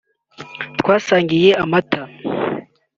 twasangiye 0.79 1.49
amata 1.63 2.01